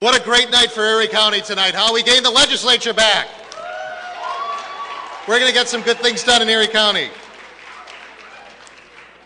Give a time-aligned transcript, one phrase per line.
[0.00, 1.90] What a great night for Erie County tonight, huh?
[1.92, 3.26] We gained the legislature back.
[5.26, 7.08] We're going to get some good things done in Erie County.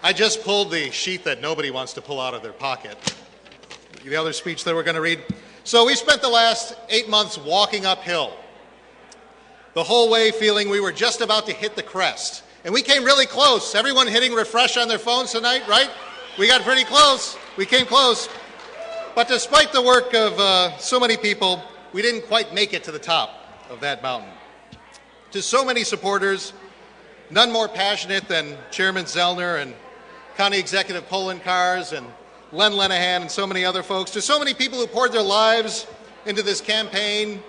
[0.03, 2.97] I just pulled the sheet that nobody wants to pull out of their pocket.
[4.03, 5.23] The other speech that we're going to read.
[5.65, 8.33] So we spent the last eight months walking uphill,
[9.75, 12.45] the whole way feeling we were just about to hit the crest.
[12.65, 13.75] And we came really close.
[13.75, 15.91] Everyone hitting refresh on their phones tonight, right?
[16.39, 17.37] We got pretty close.
[17.59, 18.30] We came close.
[19.15, 21.62] But despite the work of uh, so many people,
[21.93, 23.30] we didn't quite make it to the top
[23.69, 24.30] of that mountain.
[25.32, 26.55] To so many supporters,
[27.29, 29.74] none more passionate than Chairman Zellner and
[30.38, 32.07] County Executive Poloncarz and
[32.52, 35.87] Len Lenihan and so many other folks, to so many people who poured their lives
[36.24, 37.43] into this campaign,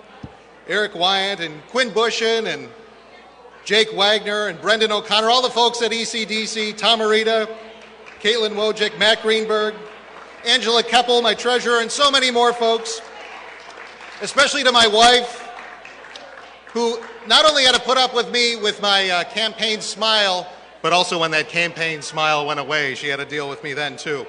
[0.68, 2.68] Eric Wyant and Quinn Bushon and
[3.64, 7.48] Jake Wagner and Brendan O'Connor, all the folks at ECDC, Tom Arita,
[8.20, 9.74] Caitlin Wojcik, Matt Greenberg,
[10.46, 13.00] Angela Keppel, my treasurer, and so many more folks,
[14.20, 15.48] especially to my wife,
[16.66, 20.46] who not only had to put up with me with my uh, campaign smile,
[20.82, 23.96] but also when that campaign smile went away, she had to deal with me then
[23.96, 24.26] too.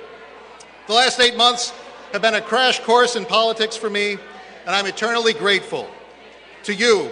[0.88, 1.74] The last eight months
[2.14, 5.90] have been a crash course in politics for me, and I'm eternally grateful
[6.64, 7.12] to you,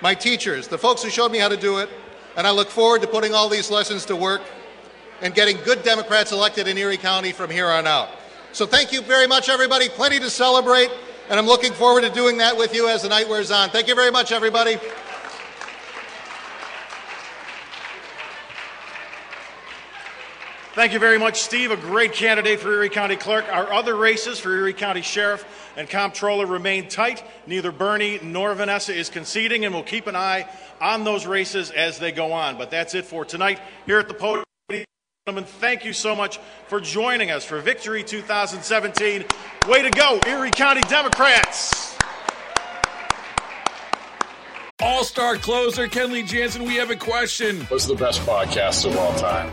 [0.00, 1.90] my teachers, the folks who showed me how to do it,
[2.36, 4.40] and I look forward to putting all these lessons to work
[5.20, 8.08] and getting good Democrats elected in Erie County from here on out.
[8.52, 9.88] So thank you very much, everybody.
[9.88, 10.90] Plenty to celebrate,
[11.30, 13.70] and I'm looking forward to doing that with you as the night wears on.
[13.70, 14.76] Thank you very much, everybody.
[20.74, 21.70] Thank you very much, Steve.
[21.70, 23.46] A great candidate for Erie County Clerk.
[23.50, 27.24] Our other races for Erie County Sheriff and Comptroller remain tight.
[27.46, 30.46] Neither Bernie nor Vanessa is conceding, and we'll keep an eye
[30.78, 32.58] on those races as they go on.
[32.58, 34.44] But that's it for tonight here at the podium.
[35.28, 39.24] Gentlemen, thank you so much for joining us for Victory 2017.
[39.68, 41.96] Way to go, Erie County Democrats!
[44.80, 47.60] All star closer Kenley Jansen, we have a question.
[47.66, 49.52] What's the best podcast of all time?